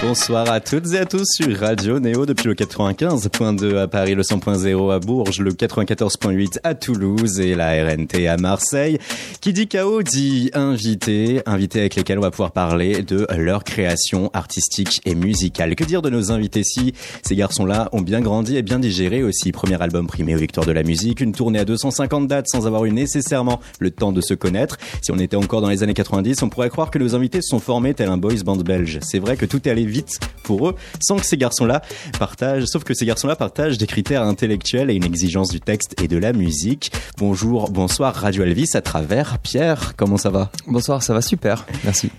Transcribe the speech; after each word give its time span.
Bonsoir 0.00 0.48
à 0.48 0.60
toutes 0.60 0.94
et 0.94 0.98
à 0.98 1.06
tous 1.06 1.26
sur 1.28 1.58
Radio 1.58 1.98
Néo 1.98 2.24
depuis 2.24 2.46
le 2.46 2.54
95.2 2.54 3.76
à 3.78 3.88
Paris, 3.88 4.14
le 4.14 4.22
100.0 4.22 4.94
à 4.94 5.00
Bourges, 5.00 5.40
le 5.40 5.50
94.8 5.50 6.60
à 6.62 6.76
Toulouse 6.76 7.40
et 7.40 7.56
la 7.56 7.84
RNT 7.84 8.28
à 8.28 8.36
Marseille. 8.36 8.98
Qui 9.40 9.52
dit 9.52 9.66
chaos 9.66 10.04
dit 10.04 10.52
invité, 10.54 11.42
invité 11.46 11.80
avec 11.80 11.96
lesquels 11.96 12.18
on 12.18 12.22
va 12.22 12.30
pouvoir 12.30 12.52
parler 12.52 13.02
de 13.02 13.26
leur 13.36 13.64
création 13.64 14.30
artistique 14.34 15.00
et 15.04 15.16
musicale. 15.16 15.74
Que 15.74 15.82
dire 15.82 16.00
de 16.00 16.10
nos 16.10 16.30
invités 16.30 16.62
si 16.62 16.94
ces 17.22 17.34
garçons-là 17.34 17.88
ont 17.90 18.00
bien 18.00 18.20
grandi 18.20 18.56
et 18.56 18.62
bien 18.62 18.78
digéré 18.78 19.24
aussi? 19.24 19.50
Premier 19.50 19.82
album 19.82 20.06
primé 20.06 20.36
aux 20.36 20.38
victoires 20.38 20.66
de 20.66 20.72
la 20.72 20.84
musique, 20.84 21.20
une 21.20 21.32
tournée 21.32 21.58
à 21.58 21.64
250 21.64 22.28
dates 22.28 22.46
sans 22.46 22.68
avoir 22.68 22.84
eu 22.84 22.92
nécessairement 22.92 23.58
le 23.80 23.90
temps 23.90 24.12
de 24.12 24.20
se 24.20 24.34
connaître. 24.34 24.78
Si 25.02 25.10
on 25.10 25.18
était 25.18 25.36
encore 25.36 25.60
dans 25.60 25.70
les 25.70 25.82
années 25.82 25.94
90, 25.94 26.40
on 26.44 26.48
pourrait 26.48 26.70
croire 26.70 26.92
que 26.92 27.00
nos 27.00 27.16
invités 27.16 27.42
se 27.42 27.48
sont 27.48 27.58
formés 27.58 27.94
tel 27.94 28.08
un 28.08 28.16
boys 28.16 28.44
band 28.44 28.58
belge. 28.58 29.00
C'est 29.02 29.18
vrai 29.18 29.36
que 29.36 29.44
tout 29.44 29.66
est 29.66 29.72
allé 29.72 29.87
vite 29.88 30.20
pour 30.42 30.68
eux, 30.68 30.76
sans 31.00 31.16
que 31.16 31.26
ces 31.26 31.36
garçons-là 31.36 31.82
partagent, 32.18 32.64
sauf 32.66 32.84
que 32.84 32.94
ces 32.94 33.06
garçons-là 33.06 33.36
partagent 33.36 33.78
des 33.78 33.86
critères 33.86 34.22
intellectuels 34.22 34.90
et 34.90 34.94
une 34.94 35.04
exigence 35.04 35.50
du 35.50 35.60
texte 35.60 36.00
et 36.02 36.08
de 36.08 36.16
la 36.16 36.32
musique. 36.32 36.92
Bonjour, 37.18 37.70
bonsoir 37.70 38.14
Radio 38.14 38.44
Elvis 38.44 38.70
à 38.74 38.80
travers 38.80 39.38
Pierre, 39.38 39.94
comment 39.96 40.16
ça 40.16 40.30
va? 40.30 40.50
Bonsoir, 40.66 41.02
ça 41.02 41.14
va 41.14 41.22
super, 41.22 41.66
merci. 41.84 42.10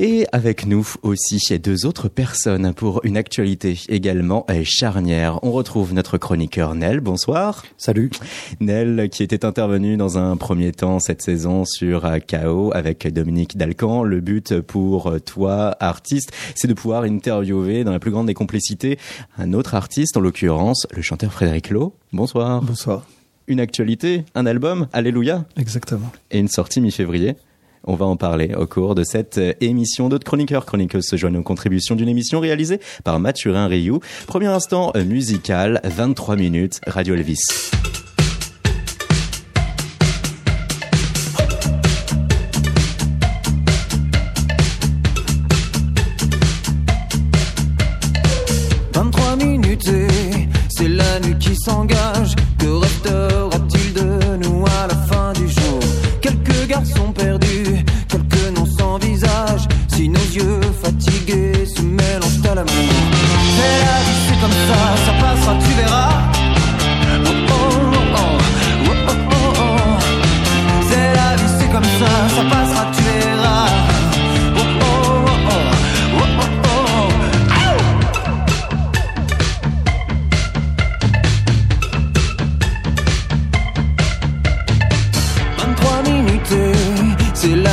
Et 0.00 0.28
avec 0.30 0.64
nous 0.64 0.86
aussi 1.02 1.40
deux 1.58 1.84
autres 1.84 2.06
personnes 2.06 2.72
pour 2.72 3.00
une 3.02 3.16
actualité 3.16 3.80
également 3.88 4.46
charnière. 4.62 5.40
On 5.42 5.50
retrouve 5.50 5.92
notre 5.92 6.18
chroniqueur 6.18 6.76
Nel. 6.76 7.00
Bonsoir. 7.00 7.64
Salut. 7.78 8.12
Nel 8.60 9.08
qui 9.10 9.24
était 9.24 9.44
intervenu 9.44 9.96
dans 9.96 10.16
un 10.16 10.36
premier 10.36 10.70
temps 10.70 11.00
cette 11.00 11.20
saison 11.20 11.64
sur 11.64 12.08
KO 12.28 12.70
avec 12.72 13.12
Dominique 13.12 13.56
Dalcan. 13.56 14.04
Le 14.04 14.20
but 14.20 14.60
pour 14.60 15.16
toi, 15.26 15.74
artiste, 15.80 16.30
c'est 16.54 16.68
de 16.68 16.74
pouvoir 16.74 17.02
interviewer 17.02 17.82
dans 17.82 17.90
la 17.90 17.98
plus 17.98 18.12
grande 18.12 18.28
des 18.28 18.34
complicités 18.34 19.00
un 19.36 19.52
autre 19.52 19.74
artiste, 19.74 20.16
en 20.16 20.20
l'occurrence 20.20 20.86
le 20.94 21.02
chanteur 21.02 21.32
Frédéric 21.32 21.70
Lowe. 21.70 21.92
Bonsoir. 22.12 22.62
Bonsoir. 22.62 23.04
Une 23.48 23.58
actualité, 23.58 24.24
un 24.36 24.46
album, 24.46 24.86
Alléluia. 24.92 25.44
Exactement. 25.56 26.12
Et 26.30 26.38
une 26.38 26.46
sortie 26.46 26.80
mi-février. 26.80 27.34
On 27.84 27.94
va 27.94 28.06
en 28.06 28.16
parler 28.16 28.54
au 28.54 28.66
cours 28.66 28.94
de 28.94 29.04
cette 29.04 29.40
émission. 29.60 30.08
D'autres 30.08 30.26
chroniqueurs, 30.26 30.66
chroniqueuses 30.66 31.06
se 31.06 31.16
joignent 31.16 31.38
aux 31.38 31.42
contributions 31.42 31.94
d'une 31.94 32.08
émission 32.08 32.40
réalisée 32.40 32.80
par 33.04 33.20
Mathurin 33.20 33.66
Rioux. 33.66 34.00
Premier 34.26 34.46
instant 34.46 34.92
musical, 34.94 35.80
23 35.84 36.36
minutes, 36.36 36.80
Radio 36.86 37.14
Elvis. 37.14 37.77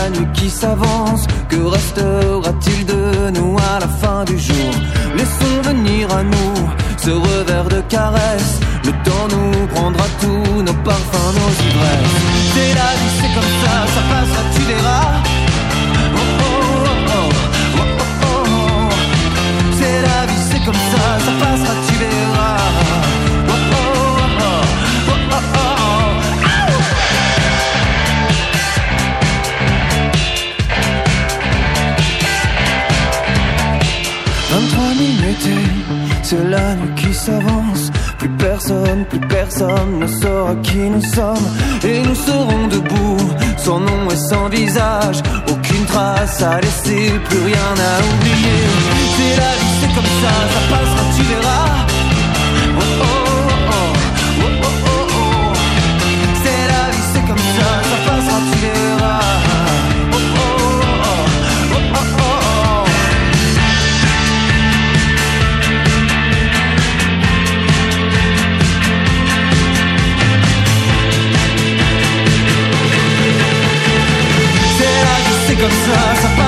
Nuit 0.09 0.27
qui 0.33 0.49
s'avance. 0.49 1.25
Que 1.49 1.57
restera-t-il 1.57 2.85
de 2.85 3.39
nous 3.39 3.55
à 3.57 3.79
la 3.79 3.87
fin 3.87 4.23
du 4.25 4.37
jour? 4.37 4.71
Laissons 5.17 5.61
venir 5.63 6.11
à 6.15 6.23
nous 6.23 6.55
ce 6.97 7.11
revers 7.11 7.69
de 7.69 7.81
caresse. 7.89 8.59
Le 8.83 8.91
temps 9.03 9.27
nous 9.29 9.67
prendra 9.67 10.05
tous 10.21 10.61
nos 10.61 10.77
parfums, 10.83 11.33
nos 11.39 11.53
ivresses. 11.67 12.17
C'est 12.53 12.73
la 12.81 12.91
vie, 12.99 13.13
c'est 13.19 13.33
comme 13.35 13.53
ça, 13.63 13.75
ça 13.93 14.01
passera, 14.09 14.43
tu 14.55 14.61
verras. 14.61 15.34
Plus 38.19 38.29
personne, 38.37 39.05
plus 39.09 39.19
personne 39.19 39.99
ne 39.99 40.07
saura 40.07 40.55
qui 40.61 40.77
nous 40.77 41.01
sommes. 41.01 41.47
Et 41.83 42.01
nous 42.01 42.13
serons 42.13 42.67
debout, 42.67 43.17
sans 43.57 43.79
nom 43.79 44.09
et 44.11 44.15
sans 44.15 44.47
visage. 44.49 45.23
Aucune 45.47 45.85
trace 45.85 46.43
à 46.43 46.61
laisser, 46.61 47.11
plus 47.27 47.39
rien 47.39 47.73
à 47.79 47.99
oublier. 48.13 48.61
C'est 49.17 49.37
la 49.37 49.53
vie, 49.59 49.75
c'est 49.81 49.95
comme 49.95 50.11
ça, 50.21 50.33
ça 50.53 50.61
passera, 50.69 51.03
tu 51.15 51.23
verras. 51.23 51.74
Vie, 75.85 75.91
c'est 76.21 76.44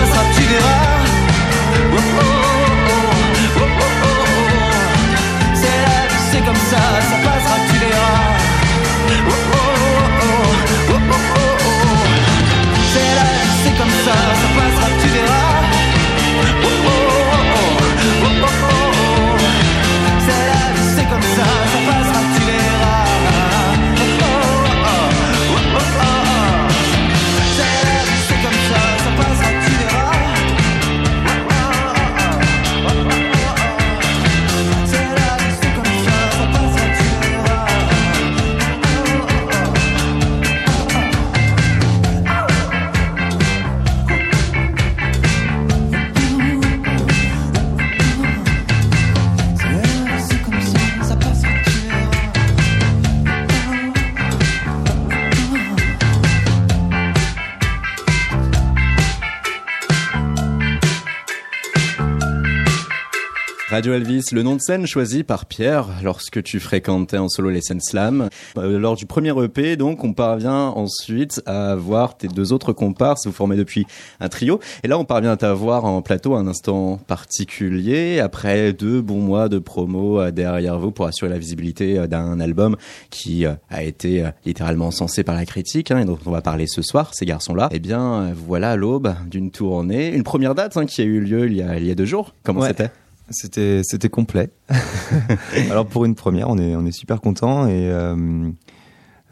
Radio 63.78 63.94
Elvis, 63.94 64.29
le 64.32 64.41
nom 64.41 64.56
de 64.56 64.59
scène 64.59 64.88
choisi 64.88 65.24
par 65.24 65.46
Pierre 65.46 65.85
lorsque 66.03 66.41
tu 66.41 66.59
fréquentais 66.59 67.20
en 67.20 67.29
solo 67.29 67.52
les 67.52 67.62
scènes 67.62 67.79
slam. 67.79 68.28
Euh, 68.58 68.79
lors 68.79 68.96
du 68.96 69.06
premier 69.06 69.40
EP, 69.44 69.76
donc, 69.76 70.03
on 70.03 70.14
parvient 70.14 70.70
ensuite 70.70 71.44
à 71.46 71.76
voir 71.76 72.18
tes 72.18 72.28
deux 72.28 72.53
autres 72.53 72.74
comparses, 72.74 73.28
vous 73.28 73.32
formez 73.32 73.56
depuis 73.56 73.85
un 74.20 74.29
trio. 74.29 74.59
Et 74.84 74.88
là, 74.88 74.97
on 74.97 75.06
parvient 75.06 75.29
à 75.29 75.38
t'avoir 75.38 75.85
en 75.85 76.02
plateau 76.02 76.34
à 76.34 76.40
un 76.40 76.47
instant 76.47 76.97
particulier, 77.06 78.20
après 78.20 78.74
deux 78.74 79.00
bons 79.00 79.22
mois 79.22 79.47
de 79.47 79.59
promo 79.59 80.22
euh, 80.22 80.32
derrière 80.32 80.80
vous 80.80 80.90
pour 80.90 81.06
assurer 81.06 81.30
la 81.30 81.38
visibilité 81.38 82.00
euh, 82.00 82.08
d'un 82.08 82.40
album 82.40 82.78
qui 83.12 83.46
a 83.46 83.84
été 83.84 84.28
littéralement 84.44 84.90
censé 84.90 85.23
par 85.23 85.35
la 85.35 85.46
critique, 85.46 85.91
hein, 85.91 86.00
et 86.00 86.06
dont 86.06 86.18
on 86.26 86.32
va 86.32 86.41
parler 86.41 86.66
ce 86.66 86.82
soir, 86.82 87.12
ces 87.14 87.28
garçons-là. 87.28 87.70
Eh 87.72 87.78
bien, 87.78 88.34
voilà 88.34 88.76
l'aube 88.76 89.14
d'une 89.30 89.52
tournée. 89.52 90.16
Une 90.16 90.23
première 90.23 90.56
date 90.56 90.78
hein, 90.78 90.88
qui 90.88 91.02
a 91.02 91.06
eu 91.06 91.20
lieu 91.20 91.46
il 91.46 91.58
y 91.58 91.62
a, 91.62 91.78
il 91.78 91.85
y 91.85 91.91
a 91.91 91.96
deux 91.96 92.06
jours. 92.06 92.34
Comment 92.44 92.64
c'était? 92.64 92.90
C'était 93.29 93.82
c'était 93.84 94.09
complet. 94.09 94.50
Alors 95.70 95.88
pour 95.88 96.06
une 96.06 96.16
première, 96.16 96.50
on 96.50 96.58
est 96.58 96.76
on 96.76 96.85
est 96.85 96.91
super 96.91 97.22
content 97.22 97.68
et 97.68 97.90
euh, 97.91 98.50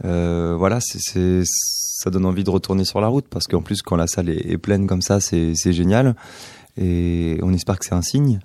euh, 0.03 0.55
voilà, 0.57 0.79
ça 0.81 2.09
donne 2.09 2.25
envie 2.25 2.43
de 2.43 2.49
retourner 2.49 2.85
sur 2.85 3.01
la 3.01 3.07
route 3.07 3.25
parce 3.29 3.47
qu'en 3.47 3.61
plus 3.61 3.81
quand 3.81 3.95
la 3.95 4.07
salle 4.07 4.29
est, 4.29 4.57
pleine 4.57 4.87
comme 4.87 5.01
ça, 5.01 5.19
c'est 5.19 5.53
c'est 5.55 5.73
génial 5.73 6.15
et 6.77 7.39
on 7.41 7.53
espère 7.53 7.79
que 7.79 7.85
c'est 7.85 7.95
un 7.95 8.01
signe. 8.01 8.39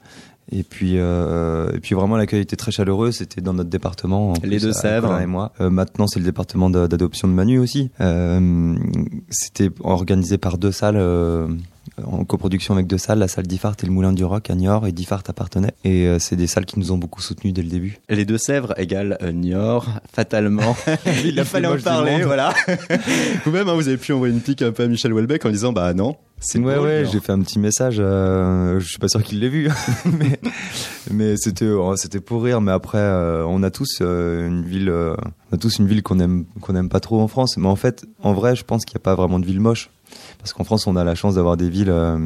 Et 0.52 0.62
puis, 0.62 0.94
euh, 0.96 1.70
et 1.74 1.80
puis 1.80 1.94
vraiment 1.94 2.16
l'accueil 2.16 2.40
était 2.40 2.56
très 2.56 2.72
chaleureux. 2.72 3.12
C'était 3.12 3.40
dans 3.40 3.54
notre 3.54 3.70
département. 3.70 4.34
Les 4.42 4.58
deux 4.58 4.72
Sèvres 4.72 5.20
et 5.20 5.26
moi. 5.26 5.52
Euh, 5.60 5.70
maintenant, 5.70 6.06
c'est 6.06 6.18
le 6.18 6.24
département 6.24 6.70
d'adoption 6.70 7.28
de 7.28 7.32
Manu 7.32 7.58
aussi. 7.58 7.90
Euh, 8.00 8.74
c'était 9.30 9.70
organisé 9.80 10.38
par 10.38 10.58
deux 10.58 10.72
salles 10.72 10.96
euh, 10.96 11.46
en 12.04 12.24
coproduction 12.24 12.74
avec 12.74 12.86
deux 12.86 12.98
salles, 12.98 13.18
la 13.18 13.28
salle 13.28 13.46
d'Ifart 13.46 13.74
et 13.82 13.86
le 13.86 13.92
Moulin 13.92 14.12
du 14.12 14.24
Roc 14.24 14.50
à 14.50 14.54
Niort, 14.54 14.86
et 14.86 14.92
d'Ifart 14.92 15.22
appartenait. 15.28 15.72
Et 15.84 16.06
euh, 16.06 16.18
c'est 16.18 16.36
des 16.36 16.46
salles 16.46 16.66
qui 16.66 16.78
nous 16.78 16.92
ont 16.92 16.98
beaucoup 16.98 17.20
soutenus 17.20 17.52
dès 17.52 17.62
le 17.62 17.68
début. 17.68 17.98
Les 18.08 18.24
Deux-Sèvres 18.24 18.74
égale 18.78 19.18
euh, 19.22 19.32
Niort, 19.32 19.88
fatalement. 20.12 20.76
Il 21.24 21.38
a 21.40 21.44
fallu 21.44 21.66
en 21.66 21.78
parler, 21.78 22.22
voilà. 22.22 22.54
Vous-même, 23.44 23.68
hein, 23.68 23.74
vous 23.74 23.88
avez 23.88 23.96
pu 23.96 24.12
envoyer 24.12 24.34
une 24.34 24.40
pique 24.40 24.62
un 24.62 24.72
peu 24.72 24.84
à 24.84 24.88
Michel 24.88 25.12
Houellebecq 25.12 25.44
en 25.44 25.50
disant, 25.50 25.72
bah 25.72 25.92
non, 25.94 26.16
c'est 26.40 26.58
ouais, 26.58 26.78
ouais, 26.78 27.04
j'ai 27.10 27.20
fait 27.20 27.32
un 27.32 27.40
petit 27.40 27.58
message. 27.58 27.96
Euh, 27.98 28.80
je 28.80 28.88
suis 28.88 28.98
pas 28.98 29.08
sûr 29.08 29.22
qu'il 29.22 29.40
l'ait 29.40 29.48
vu, 29.48 29.70
mais, 30.18 30.40
mais 31.10 31.36
c'était 31.36 31.68
oh, 31.68 31.94
c'était 31.96 32.20
pour 32.20 32.42
rire. 32.42 32.60
Mais 32.60 32.72
après, 32.72 32.98
euh, 32.98 33.44
on 33.46 33.62
a 33.62 33.70
tous 33.70 34.00
une 34.00 34.64
ville, 34.64 34.90
on 34.90 35.54
a 35.54 35.58
tous 35.58 35.78
une 35.78 35.86
ville 35.86 36.02
qu'on 36.02 36.18
aime 36.18 36.46
qu'on 36.60 36.74
aime 36.74 36.88
pas 36.88 37.00
trop 37.00 37.20
en 37.20 37.28
France. 37.28 37.56
Mais 37.56 37.68
en 37.68 37.76
fait, 37.76 38.06
en 38.22 38.32
vrai, 38.32 38.56
je 38.56 38.64
pense 38.64 38.84
qu'il 38.84 38.96
n'y 38.96 39.02
a 39.02 39.04
pas 39.04 39.14
vraiment 39.14 39.38
de 39.38 39.46
ville 39.46 39.60
moche 39.60 39.90
parce 40.38 40.52
qu'en 40.52 40.64
France, 40.64 40.86
on 40.86 40.96
a 40.96 41.04
la 41.04 41.14
chance 41.14 41.34
d'avoir 41.34 41.56
des 41.56 41.68
villes, 41.68 41.90
euh, 41.90 42.18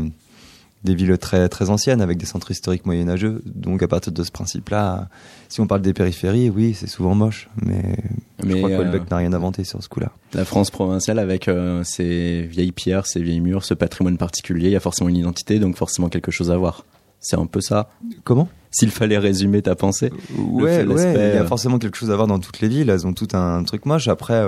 des 0.85 0.95
villes 0.95 1.17
très 1.19 1.49
très 1.49 1.71
anciennes 1.71 2.01
avec 2.01 2.19
des 2.19 2.27
centres 2.27 2.51
historiques 2.51 2.87
moyenâgeux. 2.87 3.43
Donc 3.47 3.83
à 3.83 3.89
partir 3.89 4.13
de 4.13 4.23
ce 4.23 4.31
principe-là, 4.31 5.09
si 5.49 5.61
on 5.61 5.67
parle 5.67 5.81
des 5.81 5.95
périphéries, 5.95 6.51
oui, 6.51 6.75
c'est 6.75 6.87
souvent 6.87 7.15
moche, 7.15 7.49
mais, 7.65 7.97
je 8.39 8.55
crois 8.57 8.69
que 8.69 8.75
euh, 8.75 9.01
n'a 9.11 9.17
rien 9.17 9.33
inventé 9.33 9.65
sur 9.65 9.83
ce 9.83 9.89
coup-là. 9.89 10.13
La 10.35 10.45
France 10.45 10.71
provinciale 10.71 11.19
avec 11.19 11.49
euh, 11.49 11.83
ses 11.85 12.43
vieilles 12.43 12.73
pierres, 12.73 13.07
ses 13.07 13.23
vieilles 13.23 13.41
murs, 13.41 13.65
ce 13.65 13.75
patrimoine 13.75 14.19
particulier, 14.19 14.69
il 14.69 14.73
y 14.73 14.77
a 14.77 14.81
forcément 14.81 15.09
une 15.09 15.17
identité, 15.17 15.59
donc 15.59 15.77
forcément 15.77 16.09
quelque 16.09 16.31
chose 16.31 16.51
à 16.51 16.57
voir. 16.57 16.85
C'est 17.21 17.39
un 17.39 17.47
peu 17.47 17.63
ça. 17.63 17.89
Comment? 18.23 18.49
S'il 18.71 18.91
fallait 18.91 19.17
résumer 19.17 19.63
ta 19.63 19.75
pensée. 19.75 20.13
Ouais, 20.37 20.85
ouais, 20.85 21.33
il 21.33 21.37
y 21.37 21.39
a 21.39 21.47
forcément 21.47 21.79
quelque 21.79 21.97
chose 21.97 22.11
à 22.11 22.17
voir 22.17 22.27
dans 22.27 22.39
toutes 22.39 22.61
les 22.61 22.69
villes. 22.69 22.91
Elles 22.91 23.07
ont 23.07 23.15
tout 23.15 23.29
un 23.33 23.63
truc 23.65 23.87
moche. 23.87 24.09
Après, 24.09 24.45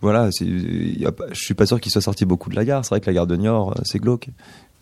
voilà, 0.00 0.30
je 0.30 1.14
suis 1.32 1.54
pas 1.54 1.66
sûr 1.66 1.80
qu'il 1.80 1.90
soit 1.90 2.00
sorti 2.00 2.24
beaucoup 2.24 2.50
de 2.50 2.56
la 2.56 2.64
gare. 2.64 2.84
C'est 2.84 2.90
vrai 2.90 3.00
que 3.00 3.06
la 3.06 3.14
gare 3.14 3.26
de 3.26 3.36
Niort, 3.36 3.72
euh, 3.72 3.80
c'est 3.82 3.98
glauque, 3.98 4.28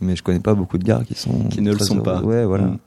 mais 0.01 0.17
je 0.17 0.23
connais 0.23 0.41
pas 0.41 0.55
beaucoup 0.55 0.79
de 0.79 0.85
gares 0.85 1.05
qui 1.05 1.15
sont 1.15 1.45
qui 1.49 1.61
ne 1.61 1.73
le 1.73 1.79
sont 1.79 2.01
pas. 2.01 2.21
Ouais, 2.23 2.45
voilà. 2.45 2.65
Mm. 2.65 2.79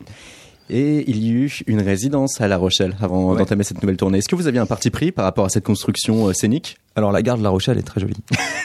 Et 0.71 1.09
il 1.09 1.25
y 1.25 1.29
a 1.29 1.33
eu 1.33 1.51
une 1.65 1.81
résidence 1.81 2.41
à 2.41 2.47
La 2.47 2.57
Rochelle 2.57 2.95
avant 3.01 3.33
d'entamer 3.33 3.63
cette 3.63 3.81
nouvelle 3.81 3.97
tournée. 3.97 4.19
Est-ce 4.19 4.29
que 4.29 4.35
vous 4.35 4.45
aviez 4.45 4.59
un 4.59 4.67
parti 4.67 4.91
pris 4.91 5.11
par 5.11 5.25
rapport 5.25 5.45
à 5.45 5.50
cette 5.50 5.63
construction 5.63 6.27
euh, 6.27 6.33
scénique? 6.33 6.77
Alors 6.95 7.11
la 7.11 7.23
gare 7.23 7.39
de 7.39 7.44
La 7.44 7.50
Rochelle 7.50 7.79
est 7.79 7.83
très 7.83 8.00
jolie. 8.00 8.13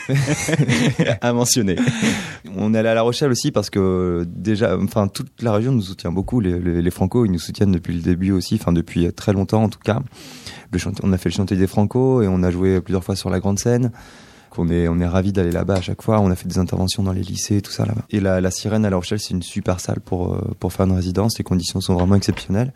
à 1.23 1.33
mentionner. 1.33 1.77
On 2.57 2.75
est 2.75 2.79
allé 2.79 2.91
à 2.91 2.95
La 2.95 3.01
Rochelle 3.01 3.31
aussi 3.31 3.53
parce 3.53 3.71
que 3.71 4.27
déjà, 4.29 4.77
enfin 4.77 5.09
toute 5.09 5.43
la 5.43 5.53
région 5.55 5.73
nous 5.73 5.81
soutient 5.81 6.13
beaucoup. 6.13 6.41
Les, 6.41 6.59
les, 6.59 6.83
les 6.83 6.91
Franco, 6.91 7.25
ils 7.25 7.33
nous 7.33 7.39
soutiennent 7.39 7.73
depuis 7.73 7.95
le 7.95 8.03
début 8.03 8.33
aussi, 8.33 8.57
enfin 8.61 8.73
depuis 8.73 9.11
très 9.15 9.33
longtemps 9.33 9.63
en 9.63 9.71
tout 9.71 9.79
cas 9.83 10.01
on 11.03 11.13
a 11.13 11.19
fait 11.19 11.29
le 11.29 11.35
chantier 11.35 11.57
des 11.57 11.67
Franco 11.67 12.23
et 12.23 12.29
on 12.29 12.43
a 12.43 12.51
joué 12.51 12.81
plusieurs 12.81 13.05
fois 13.05 13.17
sur 13.17 13.31
la 13.31 13.41
grande 13.41 13.59
scène. 13.59 13.93
On 14.59 14.69
est, 14.69 14.89
on 14.89 14.99
est 15.01 15.07
ravis 15.07 15.33
d'aller 15.33 15.51
là-bas 15.51 15.75
à 15.75 15.81
chaque 15.81 16.03
fois. 16.03 16.21
On 16.21 16.31
a 16.31 16.37
fait 16.37 16.49
des 16.49 16.59
interventions 16.59 17.03
dans 17.03 17.13
les 17.13 17.23
lycées, 17.23 17.61
tout 17.61 17.73
ça 17.73 17.85
là-bas. 17.85 18.03
Et 18.11 18.21
la, 18.21 18.41
la 18.41 18.51
Sirène 18.51 18.85
à 18.85 18.91
La 18.91 18.97
Rochelle, 18.97 19.21
c'est 19.21 19.35
une 19.35 19.43
super 19.43 19.81
salle 19.81 20.01
pour, 20.01 20.35
euh, 20.35 20.41
pour 20.61 20.73
faire 20.73 20.87
une 20.87 20.93
résidence. 20.93 21.39
Les 21.39 21.45
conditions 21.45 21.81
sont 21.81 21.95
vraiment 21.95 22.15
exceptionnelles. 22.15 22.73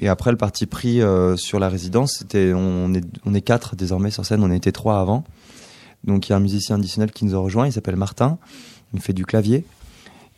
Et 0.00 0.08
après, 0.08 0.30
le 0.30 0.36
parti 0.36 0.66
pris 0.66 1.02
euh, 1.02 1.36
sur 1.36 1.58
la 1.58 1.68
résidence, 1.68 2.16
c'était, 2.18 2.52
on 2.54 2.94
est, 2.94 3.04
on 3.26 3.34
est 3.34 3.42
quatre 3.42 3.76
désormais 3.76 4.10
sur 4.10 4.24
scène. 4.24 4.42
On 4.42 4.50
était 4.50 4.72
trois 4.72 5.00
avant. 5.00 5.24
Donc 6.04 6.28
il 6.28 6.32
y 6.32 6.32
a 6.32 6.36
un 6.36 6.40
musicien 6.40 6.76
additionnel 6.76 7.12
qui 7.12 7.24
nous 7.24 7.34
a 7.34 7.38
rejoint. 7.38 7.66
Il 7.66 7.72
s'appelle 7.72 7.96
Martin. 7.96 8.38
Il 8.94 9.00
fait 9.00 9.12
du 9.12 9.26
clavier. 9.26 9.64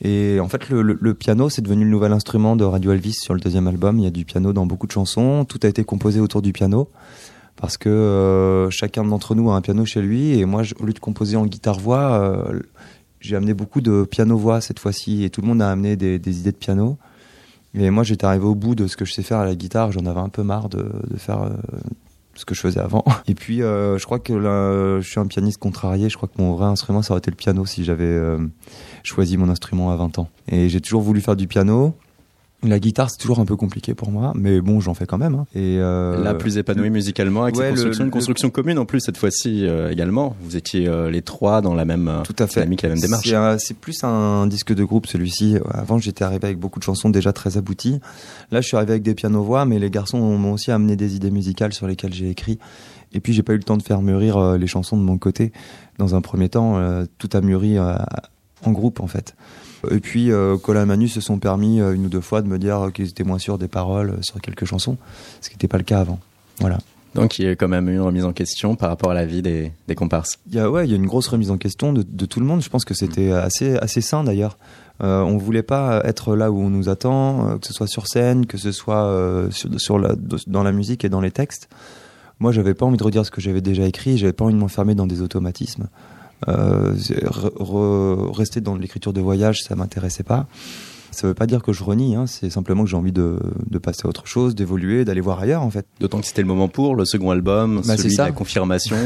Et 0.05 0.41
en 0.41 0.49
fait, 0.49 0.69
le, 0.69 0.83
le, 0.83 1.15
piano, 1.15 1.49
c'est 1.49 1.63
devenu 1.63 1.85
le 1.85 1.91
nouvel 1.91 2.13
instrument 2.13 2.57
de 2.57 2.65
Radio 2.65 2.91
Elvis 2.91 3.15
sur 3.15 3.35
le 3.35 3.41
deuxième 3.41 3.69
album. 3.69 3.99
Il 3.99 4.05
y 4.05 4.09
a 4.09 4.11
du 4.11 4.25
piano 4.25 4.53
dans 4.53 4.67
beaucoup 4.67 4.89
de 4.89 4.93
chansons. 4.93 5.45
Tout 5.45 5.61
a 5.63 5.69
été 5.69 5.85
composé 5.85 6.19
autour 6.19 6.43
du 6.43 6.53
piano. 6.53 6.89
Parce 7.57 7.77
que 7.77 7.89
euh, 7.89 8.71
chacun 8.71 9.05
d'entre 9.05 9.35
nous 9.35 9.51
a 9.51 9.55
un 9.55 9.61
piano 9.61 9.85
chez 9.85 10.03
lui. 10.03 10.39
Et 10.39 10.45
moi, 10.45 10.63
au 10.81 10.85
lieu 10.85 10.93
de 10.93 10.99
composer 10.99 11.37
en 11.37 11.47
guitare-voix, 11.47 12.13
euh, 12.13 12.61
j'ai 13.21 13.37
amené 13.37 13.55
beaucoup 13.55 13.81
de 13.81 14.05
piano-voix 14.05 14.61
cette 14.61 14.79
fois-ci. 14.79 15.25
Et 15.25 15.31
tout 15.31 15.41
le 15.43 15.47
monde 15.47 15.63
a 15.63 15.71
amené 15.71 15.97
des, 15.97 16.17
idées 16.41 16.53
de 16.53 16.57
piano. 16.57 16.99
Et 17.75 17.91
moi, 17.91 18.05
j'étais 18.05 18.27
arrivé 18.27 18.45
au 18.45 18.55
bout 18.55 18.75
de 18.75 18.87
ce 18.87 18.97
que 18.97 19.05
je 19.05 19.13
sais 19.13 19.23
faire 19.23 19.39
à 19.39 19.45
la 19.45 19.55
guitare. 19.55 19.93
J'en 19.93 20.07
avais 20.07 20.21
un 20.21 20.29
peu 20.29 20.43
marre 20.43 20.69
de, 20.69 20.85
faire 21.17 21.43
euh, 21.43 21.51
ce 22.35 22.45
que 22.45 22.55
je 22.55 22.61
faisais 22.61 22.81
avant. 22.81 23.05
Et 23.29 23.35
puis, 23.35 23.59
je 23.59 24.05
crois 24.05 24.19
que 24.19 24.33
là, 24.33 25.01
je 25.01 25.09
suis 25.09 25.21
un 25.21 25.27
pianiste 25.27 25.59
contrarié. 25.59 26.09
Je 26.09 26.17
crois 26.17 26.29
que 26.29 26.41
mon 26.43 26.55
vrai 26.55 26.67
instrument, 26.67 27.03
ça 27.03 27.13
aurait 27.13 27.19
été 27.19 27.31
le 27.31 27.37
piano 27.37 27.65
si 27.65 27.85
j'avais 27.85 28.21
choisi 29.05 29.37
mon 29.37 29.49
instrument 29.49 29.91
à 29.93 29.97
20 29.97 30.19
ans. 30.19 30.29
Et 30.49 30.69
j'ai 30.69 30.81
toujours 30.81 31.03
voulu 31.03 31.21
faire 31.21 31.37
du 31.37 31.47
piano. 31.47 31.95
La 32.65 32.79
guitare, 32.79 33.11
c'est 33.11 33.19
toujours 33.19 33.41
un 33.41 33.45
peu 33.45 33.57
compliqué 33.57 33.93
pour 33.93 34.13
moi, 34.13 34.33
mais 34.37 34.61
bon, 34.61 34.79
j'en 34.79 34.95
fais 34.95 35.05
quand 35.05 35.19
même. 35.19 35.35
Hein. 35.35 35.47
Et 35.53 35.79
euh, 35.81 36.23
là, 36.23 36.35
plus 36.35 36.59
épanoui 36.59 36.91
musicalement 36.91 37.43
avec 37.43 37.57
cette 37.57 37.71
construction, 37.71 38.05
une 38.05 38.11
construction 38.13 38.51
commune 38.51 38.79
en 38.79 38.85
plus 38.85 39.01
cette 39.01 39.17
fois-ci 39.17 39.67
euh, 39.67 39.91
également. 39.91 40.37
Vous 40.43 40.57
étiez 40.57 40.87
euh, 40.87 41.11
les 41.11 41.23
trois 41.23 41.61
dans 41.61 41.75
la 41.75 41.85
même 41.85 42.23
tout 42.23 42.37
à 42.39 42.47
fait, 42.47 42.61
la 42.61 42.67
même 42.67 43.01
démarche. 43.01 43.35
C'est 43.59 43.77
plus 43.77 44.05
un 44.05 44.47
disque 44.47 44.73
de 44.73 44.85
groupe 44.85 45.09
celui-ci. 45.09 45.57
Avant, 45.71 45.99
j'étais 45.99 46.23
arrivé 46.23 46.45
avec 46.45 46.59
beaucoup 46.59 46.79
de 46.79 46.85
chansons 46.85 47.11
déjà 47.11 47.33
très 47.33 47.57
abouties. 47.57 47.99
Là, 48.53 48.61
je 48.61 48.69
suis 48.69 48.77
arrivé 48.77 48.93
avec 48.93 49.03
des 49.03 49.17
pianos 49.17 49.43
voix, 49.43 49.65
mais 49.65 49.81
les 49.81 49.91
garçons 49.91 50.21
m'ont 50.39 50.53
aussi 50.53 50.71
amené 50.71 50.95
des 50.95 51.17
idées 51.17 51.33
musicales 51.33 51.73
sur 51.73 51.89
lesquelles 51.89 52.15
j'ai 52.15 52.31
écrit. 52.31 52.61
Et 53.13 53.19
puis, 53.19 53.33
j'ai 53.33 53.43
pas 53.43 53.55
eu 53.55 53.59
le 53.59 53.65
temps 53.65 53.77
de 53.77 53.83
faire 53.83 54.03
mûrir 54.03 54.57
les 54.57 54.69
chansons 54.69 54.97
de 54.97 55.03
mon 55.03 55.19
côté. 55.19 55.53
Dans 55.99 56.15
un 56.15 56.21
premier 56.21 56.49
temps, 56.49 56.81
tout 57.19 57.31
a 57.33 57.41
mûri 57.41 57.77
en 57.79 58.71
groupe 58.71 59.01
en 59.01 59.09
fait. 59.09 59.35
Et 59.91 60.01
puis, 60.01 60.31
euh, 60.31 60.57
Colin 60.57 60.83
et 60.83 60.87
Manu 60.87 61.09
se 61.09 61.21
sont 61.21 61.39
permis 61.39 61.81
euh, 61.81 61.95
une 61.95 62.07
ou 62.07 62.09
deux 62.09 62.21
fois 62.21 62.43
de 62.43 62.49
me 62.49 62.59
dire 62.59 62.91
qu'ils 62.95 63.09
étaient 63.09 63.25
moins 63.25 63.39
sûrs 63.39 63.59
des 63.59 63.69
paroles 63.69 64.11
euh, 64.11 64.23
sur 64.23 64.41
quelques 64.41 64.65
chansons, 64.65 64.97
ce 65.41 65.49
qui 65.49 65.57
n'était 65.57 65.69
pas 65.69 65.79
le 65.79 65.85
cas 65.85 66.01
avant. 66.01 66.21
Voilà. 66.61 66.79
Donc 67.15 67.39
il 67.39 67.45
y 67.45 67.49
a 67.49 67.55
quand 67.57 67.69
même 67.69 67.91
eu 67.91 67.95
une 67.95 68.01
remise 68.01 68.25
en 68.25 68.33
question 68.33 68.75
par 68.75 68.89
rapport 68.89 69.11
à 69.11 69.15
la 69.15 69.27
vie 69.27 69.43
des, 69.43 69.73
des 69.87 69.95
comparses. 69.95 70.39
Il 70.49 70.55
y 70.55 70.59
a 70.59 70.71
ouais, 70.71 70.87
il 70.87 70.91
y 70.91 70.95
a 70.95 70.97
une 70.97 71.07
grosse 71.07 71.29
remise 71.29 71.51
en 71.51 71.59
question 71.59 71.93
de, 71.93 72.03
de 72.03 72.25
tout 72.25 72.41
le 72.41 72.47
monde. 72.47 72.63
Je 72.63 72.71
pense 72.71 72.87
que 72.87 72.95
c'était 72.95 73.33
assez 73.33 73.77
assez 73.77 74.01
sain 74.01 74.25
d'ailleurs. 74.25 74.57
Euh, 75.03 75.21
on 75.21 75.37
voulait 75.37 75.63
pas 75.63 76.01
être 76.05 76.37
là 76.37 76.51
où 76.51 76.61
on 76.61 76.71
nous 76.71 76.89
attend, 76.89 77.49
euh, 77.49 77.59
que 77.59 77.67
ce 77.67 77.73
soit 77.73 77.87
sur 77.87 78.07
scène, 78.07 78.47
que 78.47 78.57
ce 78.57 78.71
soit 78.73 79.05
euh, 79.05 79.51
sur, 79.51 79.81
sur 79.81 79.99
la, 79.99 80.15
dans 80.47 80.63
la 80.63 80.73
musique 80.73 81.05
et 81.05 81.09
dans 81.09 81.21
les 81.21 81.31
textes. 81.31 81.69
Moi, 82.39 82.53
j'avais 82.53 82.75
pas 82.75 82.87
envie 82.87 82.97
de 82.97 83.03
redire 83.03 83.25
ce 83.25 83.31
que 83.31 83.41
j'avais 83.41 83.61
déjà 83.61 83.87
écrit. 83.87 84.17
J'avais 84.17 84.33
pas 84.33 84.45
envie 84.45 84.55
de 84.55 84.59
m'enfermer 84.59 84.95
dans 84.95 85.07
des 85.07 85.23
automatismes. 85.23 85.89
Euh, 86.49 86.95
rester 88.33 88.61
dans 88.61 88.77
l'écriture 88.77 89.13
de 89.13 89.21
voyage, 89.21 89.63
ça 89.63 89.75
m'intéressait 89.77 90.23
pas. 90.23 90.47
Ça 91.13 91.27
veut 91.27 91.35
pas 91.35 91.47
dire 91.47 91.63
que 91.63 91.75
je 91.75 91.85
renie, 91.85 92.17
hein, 92.17 92.27
c'est 92.27 92.49
simplement 92.49 92.85
que 92.85 92.89
j'ai 92.89 92.97
envie 92.97 93.13
de, 93.13 93.39
de, 93.71 93.79
passer 93.79 94.07
à 94.07 94.09
autre 94.09 94.27
chose, 94.27 94.55
d'évoluer, 94.55 95.05
d'aller 95.05 95.21
voir 95.21 95.41
ailleurs 95.41 95.61
en 95.61 95.71
fait. 95.71 95.87
D'autant 96.01 96.21
que 96.21 96.27
c'était 96.27 96.41
le 96.41 96.49
moment 96.49 96.69
pour 96.69 96.97
le 96.97 97.05
second 97.05 97.31
album, 97.31 97.83
bah, 97.87 97.99
celui 97.99 98.17
de 98.17 98.19
la 98.19 98.33
confirmation. 98.33 98.97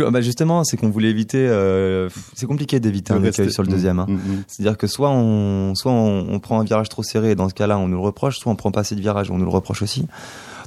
bah 0.10 0.20
justement, 0.20 0.64
c'est 0.64 0.76
qu'on 0.76 0.90
voulait 0.90 1.10
éviter. 1.10 1.38
Euh, 1.38 2.08
c'est 2.34 2.46
compliqué 2.46 2.80
d'éviter 2.80 3.12
un 3.12 3.22
écueil 3.22 3.52
sur 3.52 3.62
le 3.62 3.68
deuxième. 3.68 4.00
Hein. 4.00 4.06
Mm, 4.08 4.14
mm, 4.14 4.16
mm. 4.16 4.44
C'est-à-dire 4.48 4.76
que 4.76 4.88
soit 4.88 5.10
on, 5.10 5.76
soit 5.76 5.92
on, 5.92 6.26
on, 6.28 6.40
prend 6.40 6.58
un 6.58 6.64
virage 6.64 6.88
trop 6.88 7.04
serré, 7.04 7.30
et 7.30 7.34
dans 7.36 7.48
ce 7.48 7.54
cas-là, 7.54 7.78
on 7.78 7.86
nous 7.86 7.96
le 7.96 8.02
reproche, 8.02 8.38
soit 8.38 8.50
on 8.50 8.56
prend 8.56 8.72
pas 8.72 8.80
assez 8.80 8.96
de 8.96 9.00
virage, 9.00 9.30
on 9.30 9.38
nous 9.38 9.44
le 9.44 9.50
reproche 9.50 9.82
aussi. 9.82 10.08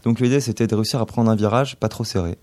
Donc 0.06 0.22
l'idée, 0.22 0.40
c'était 0.40 0.68
de 0.68 0.76
réussir 0.76 1.02
à 1.02 1.06
prendre 1.06 1.30
un 1.30 1.36
virage 1.36 1.76
pas 1.76 1.90
trop 1.90 2.06
serré 2.06 2.38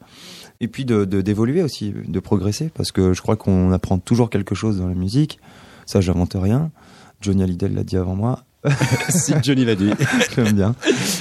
et 0.61 0.69
puis 0.69 0.85
de 0.85 1.05
d'évoluer 1.05 1.63
aussi, 1.63 1.93
de 2.07 2.21
progresser, 2.21 2.71
parce 2.75 2.93
que 2.93 3.13
je 3.13 3.23
crois 3.23 3.37
qu'on 3.37 3.73
apprend 3.73 3.99
toujours 3.99 4.31
quelque 4.31 4.55
chose 4.55 4.79
dans 4.79 4.89
la 4.89 4.95
musique. 4.95 5.39
Ça, 5.87 6.01
j'invente 6.01 6.35
rien. 6.35 6.71
Johnny 7.21 7.43
Hallyday 7.43 7.69
l'a 7.69 7.85
dit 7.85 7.97
avant 7.97 8.17
moi. 8.17 8.45
si 9.09 9.33
Johnny 9.43 9.65
l'a 9.65 9.75
dit, 9.75 9.91
j'aime 10.35 10.53
bien. 10.53 10.75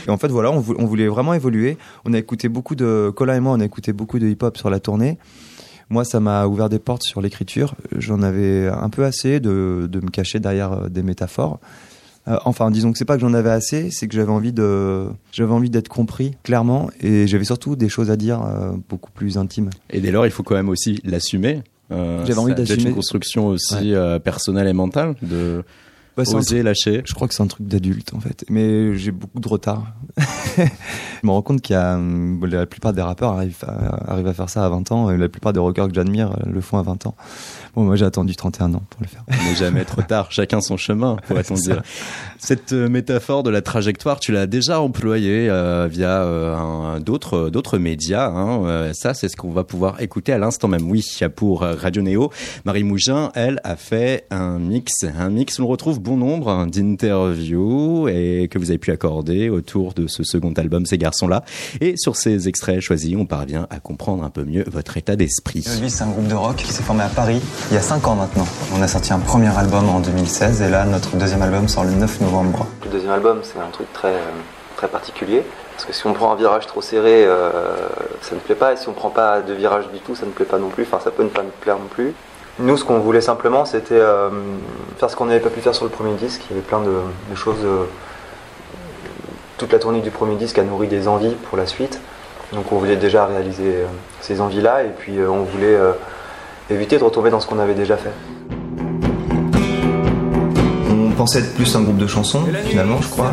Et 0.08 0.10
en 0.10 0.18
fait, 0.18 0.30
voilà, 0.30 0.52
on, 0.52 0.60
voulait 0.60 1.08
vraiment 1.08 1.34
évoluer. 1.34 1.78
On 2.06 2.14
a 2.14 2.18
écouté 2.18 2.50
beaucoup 2.50 2.76
de 2.76 3.12
Colin 3.16 3.36
et 3.36 3.40
moi, 3.40 3.54
on 3.54 3.60
a 3.60 3.66
écouté 3.66 3.94
beaucoup 3.94 4.20
de 4.20 4.28
hip-hop 4.28 4.58
sur 4.58 4.70
la 4.70 4.80
tournée. 4.80 5.18
Moi, 5.90 6.04
ça 6.04 6.20
m'a 6.20 6.48
ouvert 6.48 6.70
des 6.70 6.80
portes 6.80 7.04
sur 7.04 7.22
l'écriture. 7.22 7.76
J'en 7.96 8.24
avais 8.24 8.68
un 8.68 8.90
peu 8.90 9.06
assez 9.06 9.40
de, 9.40 9.88
de 9.90 10.00
me 10.00 10.10
cacher 10.10 10.40
derrière 10.40 10.74
euh, 10.74 10.90
des 10.90 11.04
métaphores. 11.04 11.60
Euh, 12.28 12.38
enfin, 12.46 12.72
disons 12.72 12.92
que 12.92 12.98
c'est 12.98 13.06
pas 13.06 13.16
que 13.16 13.22
j'en 13.22 13.34
avais 13.34 13.52
assez, 13.52 13.92
c'est 13.92 14.08
que 14.08 14.16
j'avais 14.16 14.32
envie 14.32 14.54
de, 14.54 15.08
j'avais 15.32 15.54
envie 15.54 15.70
d'être 15.70 15.90
compris 15.90 16.36
clairement, 16.44 16.90
et 17.02 17.28
j'avais 17.28 17.44
surtout 17.44 17.76
des 17.76 17.90
choses 17.90 18.10
à 18.10 18.16
dire 18.18 18.42
euh, 18.44 18.72
beaucoup 18.90 19.12
plus 19.12 19.38
intimes. 19.38 19.70
Et 19.90 20.02
dès 20.02 20.12
lors, 20.12 20.26
il 20.26 20.32
faut 20.32 20.44
quand 20.44 20.56
même 20.56 20.70
aussi 20.70 21.00
l'assumer. 21.04 21.62
Euh, 21.92 22.26
J'avais 22.26 22.40
envie 22.40 22.56
d'assumer. 22.56 22.90
une 22.90 22.96
construction 22.96 23.48
aussi 23.48 23.94
euh, 23.94 24.18
personnelle 24.18 24.68
et 24.68 24.74
mentale 24.74 25.16
de 25.22 25.64
Bah, 26.18 26.24
oser 26.34 26.64
lâcher. 26.64 27.02
Je 27.06 27.14
crois 27.14 27.28
que 27.28 27.34
c'est 27.34 27.44
un 27.44 27.48
truc 27.48 27.68
d'adulte 27.68 28.14
en 28.14 28.20
fait, 28.20 28.46
mais 28.50 28.96
j'ai 28.98 29.12
beaucoup 29.12 29.40
de 29.40 29.48
retard. 29.48 29.94
je 30.58 30.64
me 31.24 31.32
rends 31.32 31.42
compte 31.42 31.62
qu'il 31.62 31.74
y 31.74 31.78
a 31.78 31.96
hum, 31.96 32.46
la 32.46 32.66
plupart 32.66 32.94
des 32.94 33.02
rappeurs 33.02 33.34
arrivent 33.34 33.64
à, 33.68 34.12
arrivent 34.12 34.28
à 34.28 34.34
faire 34.34 34.50
ça 34.50 34.66
à 34.66 34.70
20 34.70 34.92
ans, 34.92 35.10
et 35.10 35.18
la 35.18 35.30
plupart 35.30 35.54
des 35.54 35.60
rockers 35.60 35.88
que 35.90 35.94
j'admire 35.94 36.32
euh, 36.32 36.50
le 36.50 36.62
font 36.62 36.78
à 36.78 36.84
20 36.84 37.06
ans. 37.08 37.16
Bon, 37.76 37.84
moi 37.84 37.96
j'ai 37.96 38.06
attendu 38.06 38.36
31 38.36 38.74
ans 38.76 38.84
pour 38.90 39.02
le 39.02 39.08
faire. 39.08 39.24
Il 39.30 39.50
n'est 39.50 39.56
jamais 39.56 39.84
trop 39.84 40.02
tard, 40.02 40.32
chacun 40.32 40.62
son 40.62 40.78
chemin, 40.78 41.18
pourrait-on 41.28 41.56
dire. 41.56 41.82
Cette 42.38 42.74
euh, 42.74 42.88
métaphore 42.88 43.44
de 43.44 43.50
la 43.50 43.62
trajectoire, 43.62 44.20
tu 44.20 44.32
l'as 44.32 44.48
déjà 44.48 44.80
employée 44.80 45.50
euh, 45.50 45.88
via 45.90 46.22
euh, 46.22 47.00
d'autres 47.00 47.50
d'autres 47.50 47.78
médias. 47.78 48.30
Hein. 48.30 48.66
Euh, 48.66 48.94
ça, 48.94 49.14
c'est 49.14 49.30
ce 49.30 49.36
qu'on 49.36 49.52
va 49.52 49.64
pouvoir 49.64 50.02
écouter 50.02 50.32
à 50.32 50.38
l'instant 50.38 50.68
même. 50.68 50.90
Oui, 50.90 51.04
pour 51.36 51.62
Radio 51.62 52.02
Néo, 52.02 52.32
Marie 52.66 52.84
Mougin, 52.84 53.32
elle, 53.36 53.60
a 53.64 53.76
fait 53.76 54.26
un 54.32 54.60
mix. 54.60 55.04
Un 55.04 55.30
mix, 55.30 55.60
on 55.60 55.68
retrouve 55.68 56.00
bon 56.06 56.18
nombre 56.18 56.68
d'interviews 56.68 58.08
et 58.08 58.48
que 58.48 58.60
vous 58.60 58.70
avez 58.70 58.78
pu 58.78 58.92
accorder 58.92 59.50
autour 59.50 59.94
de 59.94 60.06
ce 60.06 60.24
second 60.24 60.54
album, 60.54 60.86
Ces 60.86 61.00
garçons-là. 61.00 61.44
Et 61.82 61.98
sur 61.98 62.16
ces 62.16 62.48
extraits 62.48 62.80
choisis, 62.80 63.16
on 63.18 63.26
parvient 63.26 63.66
à 63.72 63.80
comprendre 63.80 64.24
un 64.24 64.30
peu 64.30 64.44
mieux 64.44 64.64
votre 64.68 64.98
état 64.98 65.16
d'esprit. 65.16 65.66
Elvis, 65.66 65.90
c'est 65.90 66.04
un 66.04 66.10
groupe 66.10 66.28
de 66.28 66.36
rock 66.36 66.58
qui 66.58 66.72
s'est 66.72 66.84
formé 66.84 67.04
à 67.04 67.10
Paris 67.10 67.42
il 67.72 67.74
y 67.74 67.78
a 67.78 67.82
5 67.82 68.08
ans 68.08 68.16
maintenant. 68.16 68.46
On 68.78 68.82
a 68.84 68.88
sorti 68.88 69.14
un 69.14 69.20
premier 69.20 69.50
album 69.58 69.90
en 69.90 70.00
2016 70.00 70.62
et 70.62 70.70
là, 70.70 70.86
notre 70.86 71.18
deuxième 71.18 71.42
album 71.42 71.68
sort 71.68 71.86
le 71.86 71.92
9 71.92 72.22
novembre. 72.22 72.68
Le 72.84 72.92
deuxième 72.92 73.12
album, 73.12 73.40
c'est 73.42 73.60
un 73.60 73.72
truc 73.72 73.92
très, 73.92 74.14
très 74.78 74.88
particulier. 74.88 75.42
Parce 75.72 75.86
que 75.86 75.94
si 75.94 76.06
on 76.06 76.14
prend 76.14 76.32
un 76.32 76.36
virage 76.36 76.68
trop 76.68 76.84
serré, 76.84 77.26
euh, 77.26 77.50
ça 78.22 78.36
ne 78.36 78.40
plaît 78.42 78.54
pas. 78.54 78.74
Et 78.74 78.78
si 78.78 78.88
on 78.90 78.94
prend 78.94 79.10
pas 79.10 79.42
de 79.42 79.54
virage 79.54 79.90
du 79.92 80.00
tout, 80.00 80.16
ça 80.16 80.28
ne 80.28 80.32
plaît 80.32 80.46
pas 80.46 80.60
non 80.60 80.70
plus. 80.70 80.84
Enfin, 80.84 81.00
ça 81.04 81.10
peut 81.10 81.24
ne 81.24 81.30
pas 81.30 81.42
nous 81.42 81.50
plaire 81.62 81.80
non 81.80 81.88
plus. 81.90 82.14
Nous, 82.60 82.78
ce 82.78 82.86
qu'on 82.86 83.00
voulait 83.00 83.22
simplement, 83.22 83.66
c'était 83.66 83.96
euh, 84.00 84.30
faire 84.98 85.10
ce 85.10 85.16
qu'on 85.16 85.26
n'avait 85.26 85.42
pas 85.42 85.50
pu 85.50 85.60
faire 85.60 85.76
sur 85.76 85.84
le 85.86 85.92
premier 85.92 86.14
disque. 86.14 86.42
Il 86.50 86.56
y 86.56 86.60
avait 86.60 86.66
plein 86.68 86.80
de, 86.82 86.92
de 87.30 87.36
choses. 87.36 87.64
euh, 87.64 87.84
toute 89.58 89.72
la 89.72 89.80
tournée 89.80 90.02
du 90.02 90.12
premier 90.12 90.36
disque 90.36 90.58
a 90.60 90.64
nourri 90.64 90.88
des 90.88 91.08
envies 91.08 91.34
pour 91.50 91.58
la 91.58 91.66
suite. 91.66 92.00
Donc 92.54 92.72
on 92.72 92.78
voulait 92.78 92.98
déjà 92.98 93.26
réaliser 93.26 93.68
euh, 93.68 93.86
ces 94.22 94.42
envies-là. 94.42 94.84
Et 94.84 94.90
puis 94.98 95.18
euh, 95.18 95.30
on 95.30 95.44
voulait 95.44 95.76
euh, 95.76 95.94
éviter 96.70 96.98
de 96.98 97.04
retomber 97.04 97.30
dans 97.30 97.40
ce 97.40 97.48
qu'on 97.48 97.60
avait 97.60 97.74
déjà 97.74 97.98
fait. 97.98 98.12
On 100.90 101.12
pensait 101.12 101.40
être 101.40 101.56
plus 101.56 101.74
un 101.76 101.82
groupe 101.82 101.98
de 101.98 102.08
chansons, 102.08 102.44
finalement, 102.66 103.02
je 103.02 103.08
crois. 103.10 103.32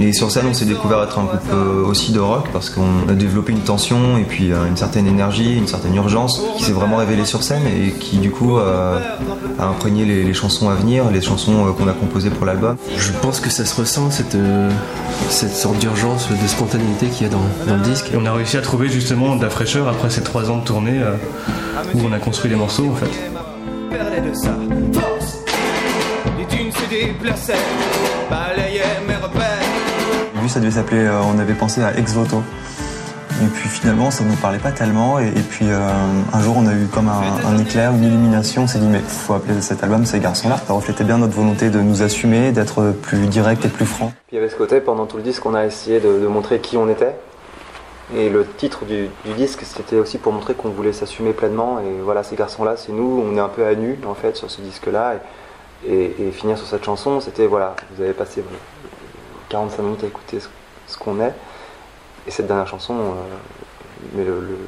Et 0.00 0.12
sur 0.12 0.30
scène, 0.30 0.46
on 0.50 0.54
s'est 0.54 0.64
découvert 0.64 1.02
être 1.02 1.18
un 1.18 1.24
groupe 1.24 1.40
euh, 1.52 1.84
aussi 1.86 2.12
de 2.12 2.18
rock 2.18 2.48
parce 2.52 2.68
qu'on 2.68 3.08
a 3.08 3.12
développé 3.12 3.52
une 3.52 3.60
tension 3.60 4.18
et 4.18 4.24
puis 4.24 4.52
euh, 4.52 4.66
une 4.66 4.76
certaine 4.76 5.06
énergie, 5.06 5.56
une 5.56 5.68
certaine 5.68 5.94
urgence 5.94 6.42
qui 6.56 6.64
s'est 6.64 6.72
vraiment 6.72 6.96
révélée 6.96 7.24
sur 7.24 7.42
scène 7.42 7.62
et 7.66 7.92
qui 7.92 8.18
du 8.18 8.30
coup 8.30 8.58
euh, 8.58 8.98
a 9.58 9.66
imprégné 9.66 10.04
les, 10.04 10.24
les 10.24 10.34
chansons 10.34 10.68
à 10.68 10.74
venir, 10.74 11.10
les 11.12 11.20
chansons 11.22 11.66
euh, 11.68 11.72
qu'on 11.72 11.86
a 11.88 11.92
composées 11.92 12.30
pour 12.30 12.44
l'album. 12.44 12.76
Je 12.98 13.12
pense 13.22 13.38
que 13.40 13.50
ça 13.50 13.64
se 13.64 13.80
ressent, 13.80 14.10
cette, 14.10 14.34
euh, 14.34 14.68
cette 15.28 15.54
sorte 15.54 15.78
d'urgence, 15.78 16.28
de 16.28 16.46
spontanéité 16.48 17.06
qu'il 17.06 17.26
y 17.26 17.30
a 17.30 17.32
dans, 17.32 17.44
dans 17.68 17.76
le 17.76 17.82
disque. 17.82 18.10
Et 18.12 18.16
on 18.16 18.26
a 18.26 18.32
réussi 18.32 18.56
à 18.56 18.62
trouver 18.62 18.88
justement 18.88 19.36
de 19.36 19.42
la 19.44 19.50
fraîcheur 19.50 19.86
après 19.88 20.10
ces 20.10 20.22
trois 20.22 20.50
ans 20.50 20.58
de 20.58 20.64
tournée 20.64 21.00
euh, 21.00 21.14
où 21.94 22.00
on 22.04 22.12
a 22.12 22.18
construit 22.18 22.50
les 22.50 22.56
morceaux 22.56 22.90
en 22.90 22.94
fait. 22.96 23.10
perdait 23.90 24.20
de 24.28 24.34
sa 24.34 24.50
force. 24.92 25.38
Les 26.36 26.44
dunes 26.56 26.72
se 26.72 26.90
déplaçaient, 26.90 27.54
balayaient 28.28 29.00
mes 29.06 29.14
repères. 29.14 29.63
Ça 30.48 30.60
devait 30.60 30.72
s'appeler, 30.72 31.04
euh, 31.04 31.20
on 31.22 31.38
avait 31.38 31.54
pensé 31.54 31.82
à 31.82 31.96
Ex 31.96 32.12
Voto. 32.12 32.42
Et 33.42 33.46
puis 33.46 33.68
finalement, 33.68 34.10
ça 34.10 34.22
ne 34.22 34.30
nous 34.30 34.36
parlait 34.36 34.58
pas 34.58 34.70
tellement. 34.70 35.18
Et, 35.18 35.30
puis 35.30 35.66
euh, 35.68 35.88
un 36.32 36.40
jour, 36.40 36.56
on 36.56 36.66
a 36.66 36.72
eu 36.72 36.86
comme 36.86 37.08
un, 37.08 37.48
un 37.48 37.58
éclair, 37.58 37.92
une 37.92 38.04
illumination. 38.04 38.62
On 38.62 38.66
s'est 38.66 38.78
dit, 38.78 38.86
mais 38.86 39.00
faut 39.00 39.34
appeler 39.34 39.60
cet 39.60 39.82
album 39.82 40.04
Ces 40.04 40.20
garçons-là. 40.20 40.58
Ça 40.66 40.72
reflétait 40.72 41.02
bien 41.02 41.18
notre 41.18 41.34
volonté 41.34 41.70
de 41.70 41.80
nous 41.80 42.02
assumer, 42.02 42.52
d'être 42.52 42.92
plus 43.02 43.26
direct 43.26 43.64
et 43.64 43.68
plus 43.68 43.86
franc. 43.86 44.12
Puis 44.28 44.32
il 44.32 44.34
y 44.36 44.38
avait 44.38 44.50
ce 44.50 44.56
côté, 44.56 44.80
pendant 44.80 45.06
tout 45.06 45.16
le 45.16 45.22
disque, 45.22 45.44
on 45.46 45.54
a 45.54 45.64
essayé 45.64 45.98
de, 45.98 46.26
montrer 46.26 46.60
qui 46.60 46.76
on 46.76 46.88
était. 46.88 47.14
Et 48.14 48.28
le 48.28 48.46
titre 48.46 48.84
du, 48.84 49.08
disque, 49.36 49.62
c'était 49.64 49.96
aussi 49.96 50.18
pour 50.18 50.32
montrer 50.32 50.54
qu'on 50.54 50.68
voulait 50.68 50.92
s'assumer 50.92 51.32
pleinement. 51.32 51.80
Et 51.80 52.02
voilà, 52.04 52.22
ces 52.22 52.36
garçons-là, 52.36 52.76
c'est 52.76 52.92
nous, 52.92 53.24
on 53.26 53.36
est 53.36 53.40
un 53.40 53.48
peu 53.48 53.66
à 53.66 53.74
nu, 53.74 53.98
en 54.06 54.14
fait, 54.14 54.36
sur 54.36 54.50
ce 54.50 54.60
disque-là. 54.60 55.14
Et, 55.88 56.14
et- 56.18 56.30
finir 56.30 56.56
sur 56.56 56.66
cette 56.66 56.84
chanson, 56.84 57.20
c'était, 57.20 57.46
voilà, 57.46 57.74
vous 57.96 58.02
avez 58.02 58.12
passé 58.12 58.42
45 59.54 59.82
minutes 59.82 60.02
à 60.02 60.06
écouter 60.08 60.38
ce, 60.40 60.98
qu'on 60.98 61.20
est. 61.20 61.32
Et 62.26 62.32
cette 62.32 62.48
dernière 62.48 62.66
chanson, 62.66 62.94
euh, 62.94 63.12
mais 64.14 64.24
le, 64.24 64.58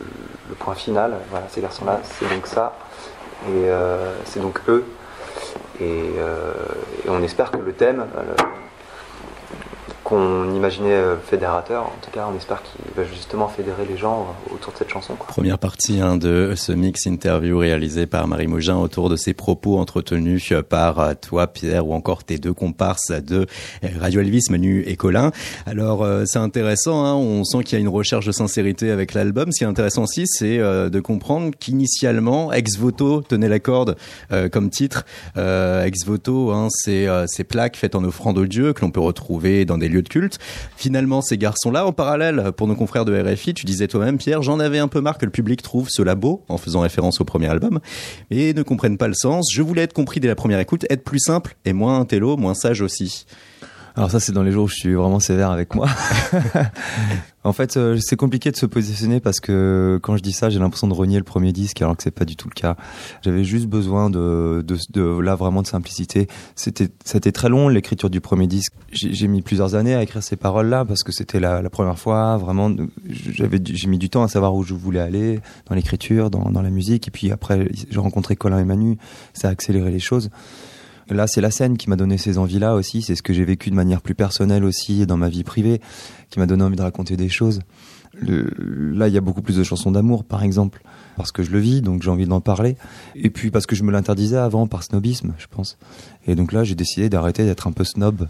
point 0.61 0.75
final, 0.75 1.15
voilà, 1.31 1.47
ces 1.49 1.61
garçons-là, 1.61 2.01
c'est 2.05 2.29
donc 2.33 2.47
ça. 2.47 2.75
Et 3.49 3.69
euh, 3.69 4.15
c'est 4.25 4.41
donc 4.41 4.61
eux. 4.69 4.85
Et, 5.81 6.13
euh, 6.19 6.53
et 7.05 7.11
on 7.11 7.21
espère 7.21 7.51
que 7.51 7.57
le 7.57 7.73
thème, 7.73 8.07
qu'on 10.07 10.55
imaginait 10.55 10.93
euh, 10.93 11.17
fédérateur, 11.19 11.87
en 11.87 11.99
tout 12.01 12.11
cas, 12.13 12.29
on 12.33 12.37
espère 12.37 12.63
qu'il 12.63 12.95
va 12.95 13.05
justement 13.05 13.49
fédérer 13.49 13.85
les 13.89 13.97
gens 13.97 14.29
euh, 14.51 14.55
autour 14.55 14.73
de 14.73 14.79
cette 14.79 14.89
chanson. 14.89 15.15
quoi. 15.17 15.27
Première 15.27 15.59
partie 15.59 16.01
hein, 16.01 16.17
de 16.17 16.55
ce 16.57 16.71
mix 16.71 17.07
interview 17.07 17.59
réalisé 17.59 18.07
par 18.07 18.29
Marie 18.29 18.47
Mougin 18.47 18.77
autour 18.77 19.11
de 19.11 19.17
ses 19.17 19.35
propos 19.35 19.79
entretenus 19.79 20.53
par 20.69 21.01
euh, 21.01 21.15
toi, 21.21 21.49
Pierre, 21.49 21.89
ou 21.89 21.93
encore 21.93 22.23
tes 22.23 22.39
deux 22.39 22.53
comparses 22.53 23.11
de 23.11 23.47
Radio 24.01 24.21
Elvis, 24.21 24.45
Manu 24.51 24.85
et 24.87 24.95
Colin. 24.95 25.33
Alors, 25.67 26.07
c'est 26.25 26.39
intéressant, 26.39 27.05
hein, 27.05 27.15
on 27.15 27.43
sent 27.45 27.65
qu'il 27.65 27.77
y 27.77 27.81
a 27.81 27.81
une 27.81 27.89
recherche 27.89 28.27
de 28.27 28.33
sincérité 28.33 28.91
avec 28.93 29.13
l'album. 29.13 29.51
Ce 29.51 29.59
qui 29.59 29.65
est 29.65 29.67
intéressant 29.67 30.05
aussi, 30.05 30.27
c'est 30.27 30.59
de 30.59 31.01
comprendre 31.01 31.51
qu'initialement, 31.59 32.53
Ex 32.53 32.79
Voto 32.79 33.23
tenait 33.23 33.49
la 33.49 33.59
corde 33.59 33.97
euh, 34.33 34.49
comme 34.49 34.71
titre. 34.71 35.05
Euh, 35.37 35.85
Ex 35.85 36.05
Voto, 36.05 36.51
hein, 36.51 36.69
c'est 36.71 37.07
euh, 37.09 37.27
ces 37.27 37.45
plaques 37.45 37.77
faites 37.77 37.95
en 37.95 38.05
offrande 38.05 38.39
au 38.39 38.47
Dieu 38.47 38.73
que 38.73 38.83
l'on 38.83 38.91
peut 38.91 39.01
retrouver 39.01 39.65
dans 39.65 39.79
des 39.79 39.89
lieux 39.89 39.96
de 40.03 40.09
culte. 40.09 40.39
Finalement, 40.77 41.23
ces 41.23 41.39
garçons-là, 41.39 41.87
en 41.87 41.93
parallèle, 41.93 42.53
pour 42.57 42.67
nos 42.67 42.75
confrères 42.75 43.05
de 43.05 43.19
RFI, 43.19 43.55
tu 43.55 43.67
disais 43.67 43.89
toi-même, 43.89 44.19
Pierre, 44.19 44.43
j'en 44.43 44.61
avais 44.61 44.79
un 44.79 44.89
peu 44.89 45.01
marre 45.01 45.19
que 45.19 45.25
le 45.25 45.31
public 45.31 45.63
trouve 45.63 45.89
cela 45.91 46.15
beau, 46.15 46.45
en 46.49 46.59
faisant 46.59 46.81
référence 46.81 47.21
au 47.21 47.25
premier 47.25 47.49
album, 47.49 47.81
et 48.31 48.55
ne 48.55 48.63
comprennent 48.63 48.99
pas 48.99 49.09
le 49.09 49.15
sens. 49.15 49.49
Je 49.53 49.63
voulais 49.63 49.83
être 49.83 49.93
compris 49.93 50.21
dès 50.21 50.29
la 50.29 50.35
première 50.35 50.61
écoute, 50.61 50.87
être 50.91 51.05
plus 51.05 51.21
simple 51.21 51.57
et 51.65 51.73
moins 51.73 51.99
intello, 51.99 52.37
moins 52.37 52.55
sage 52.55 52.81
aussi. 52.81 53.27
Alors 53.97 54.11
ça, 54.11 54.21
c'est 54.21 54.33
dans 54.33 54.43
les 54.43 54.53
jours 54.53 54.65
où 54.65 54.69
je 54.69 54.75
suis 54.75 54.93
vraiment 54.93 55.21
sévère 55.21 55.51
avec 55.51 55.75
moi. 55.75 55.89
en 57.45 57.53
fait, 57.55 57.79
euh, 57.79 57.97
c'est 57.99 58.17
compliqué 58.17 58.51
de 58.51 58.57
se 58.57 58.67
positionner 58.67 59.21
parce 59.21 59.41
que 59.41 59.99
quand 60.03 60.19
je 60.19 60.23
dis 60.23 60.33
ça, 60.33 60.51
j'ai 60.51 60.59
l'impression 60.59 60.87
de 60.87 60.93
renier 60.93 61.17
le 61.17 61.25
premier 61.25 61.51
disque 61.53 61.81
alors 61.81 61.97
que 61.97 62.03
c'est 62.03 62.11
pas 62.11 62.27
du 62.27 62.37
tout 62.37 62.47
le 62.49 62.53
cas. 62.53 62.77
J'avais 63.23 63.43
juste 63.43 63.69
besoin 63.69 64.11
de, 64.11 64.63
de, 64.67 64.77
de 64.91 65.19
là 65.19 65.35
vraiment 65.35 65.63
de 65.63 65.67
simplicité. 65.67 66.29
C'était, 66.57 66.91
c'était 67.07 67.33
très 67.33 67.49
long 67.49 67.71
l'écriture 67.71 68.11
du 68.11 68.21
premier 68.21 68.47
disque. 68.47 68.75
J'ai, 68.93 69.15
j'ai 69.15 69.29
mis 69.29 69.41
plusieurs 69.41 69.75
années 69.75 69.95
à 69.95 70.03
écrire 70.03 70.23
ces 70.23 70.37
paroles-là 70.37 70.85
parce 70.85 71.03
que 71.03 71.11
c'était 71.11 71.41
la, 71.41 71.63
la 71.63 71.71
première 71.71 71.99
fois. 71.99 72.37
Vraiment, 72.37 72.71
j'avais, 73.09 73.61
j'ai 73.65 73.89
mis 73.89 73.99
du 73.99 74.11
temps 74.11 74.25
à 74.25 74.29
savoir 74.29 74.55
où 74.55 74.63
je 74.63 74.75
voulais 74.75 75.01
aller 75.01 75.41
dans 75.71 75.75
l'écriture, 75.75 76.29
dans, 76.29 76.51
dans 76.51 76.63
la 76.63 76.71
musique. 76.71 77.09
Et 77.09 77.11
puis 77.11 77.33
après, 77.33 77.67
j'ai 77.73 77.99
rencontré 77.99 78.37
Colin 78.37 78.59
et 78.59 78.65
Manu. 78.65 78.99
Ça 79.33 79.49
a 79.49 79.53
accéléré 79.53 79.91
les 79.91 80.01
choses. 80.01 80.29
Là, 81.11 81.27
c'est 81.27 81.41
la 81.41 81.51
scène 81.51 81.77
qui 81.77 81.89
m'a 81.89 81.97
donné 81.97 82.19
ces 82.19 82.37
envies-là 82.39 82.75
aussi. 82.75 83.03
C'est 83.03 83.15
ce 83.15 83.23
que 83.23 83.33
j'ai 83.33 83.45
vécu 83.45 83.71
de 83.71 83.75
manière 83.77 84.01
plus 84.03 84.15
personnelle 84.15 84.65
aussi 84.65 85.07
dans 85.07 85.17
ma 85.17 85.29
vie 85.29 85.45
privée, 85.45 85.81
qui 86.31 86.39
m'a 86.41 86.47
donné 86.47 86.65
envie 86.65 86.77
de 86.77 86.83
raconter 86.83 87.17
des 87.17 87.29
choses. 87.29 87.61
Le- 88.19 88.51
là, 88.95 89.09
il 89.09 89.15
y 89.15 89.19
a 89.19 89.21
beaucoup 89.21 89.43
plus 89.43 89.57
de 89.57 89.63
chansons 89.63 89.93
d'amour, 89.93 90.25
par 90.25 90.43
exemple, 90.43 90.81
parce 91.17 91.33
que 91.33 91.43
je 91.43 91.51
le 91.51 91.59
vis, 91.59 91.83
donc 91.83 92.03
j'ai 92.03 92.11
envie 92.11 92.25
d'en 92.27 92.41
parler. 92.41 92.77
Et 93.15 93.29
puis 93.31 93.51
parce 93.51 93.67
que 93.67 93.77
je 93.77 93.83
me 93.85 93.93
l'interdisais 93.93 94.39
avant 94.39 94.67
par 94.67 94.83
snobisme, 94.83 95.35
je 95.39 95.47
pense. 95.51 95.77
Et 96.27 96.35
donc 96.35 96.53
là, 96.53 96.65
j'ai 96.65 96.75
décidé 96.75 97.09
d'arrêter 97.11 97.45
d'être 97.45 97.67
un 97.67 97.73
peu 97.73 97.85
snob. 97.85 98.27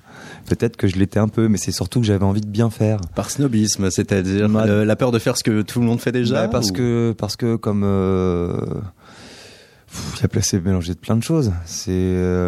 Peut-être 0.47 0.76
que 0.76 0.88
je 0.88 0.97
l'étais 0.97 1.21
un 1.21 1.28
peu, 1.28 1.47
mais 1.49 1.56
c'est 1.56 1.71
surtout 1.73 2.00
que 2.00 2.06
j'avais 2.06 2.25
envie 2.25 2.40
de 2.40 2.49
bien 2.49 2.68
faire. 2.68 3.00
Par 3.14 3.30
snobisme, 3.30 3.90
c'est-à-dire 3.90 4.49
la 4.49 4.97
peur 4.97 5.12
de 5.12 5.18
faire 5.21 5.37
ce 5.38 5.45
que 5.45 5.62
tout 5.62 5.78
le 5.80 5.87
monde 5.87 6.00
fait 6.00 6.12
déjà 6.12 6.42
Ouais, 6.42 6.50
parce 6.50 6.71
ou- 6.71 6.75
que 6.75 7.14
parce 7.16 7.37
que 7.37 7.54
comme 7.56 7.83
euh, 7.85 8.59
il 10.16 10.23
y 10.23 10.25
a 10.25 10.28
placé 10.28 10.61
mélangé 10.61 10.95
de 10.95 10.99
plein 10.99 11.16
de 11.16 11.23
choses. 11.23 11.52
C'est 11.64 11.90
euh, 11.92 12.45